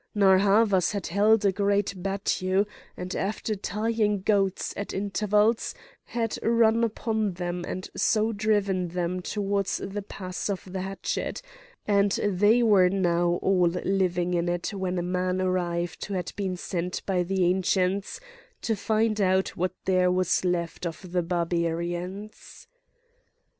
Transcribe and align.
Narr' 0.15 0.39
Havas 0.39 0.93
had 0.93 1.05
held 1.05 1.45
a 1.45 1.51
great 1.51 1.93
battue, 1.95 2.65
and—after 2.97 3.53
tying 3.55 4.21
goats 4.23 4.73
at 4.75 4.95
intervals—had 4.95 6.39
run 6.41 6.83
upon 6.83 7.33
them 7.33 7.63
and 7.67 7.87
so 7.95 8.31
driven 8.31 8.87
them 8.87 9.21
towards 9.21 9.77
the 9.77 10.01
Pass 10.01 10.49
of 10.49 10.65
the 10.73 10.81
Hatchet;—and 10.81 12.13
they 12.27 12.63
were 12.63 12.89
now 12.89 13.37
all 13.43 13.67
living 13.69 14.33
in 14.33 14.49
it 14.49 14.73
when 14.73 14.97
a 14.97 15.03
man 15.03 15.39
arrived 15.39 16.03
who 16.05 16.15
had 16.15 16.33
been 16.35 16.57
sent 16.57 17.05
by 17.05 17.21
the 17.21 17.45
Ancients 17.45 18.19
to 18.63 18.75
find 18.75 19.21
out 19.21 19.49
what 19.49 19.75
there 19.85 20.09
was 20.09 20.43
left 20.43 20.87
of 20.87 21.11
the 21.11 21.21
Barbarians. 21.21 22.65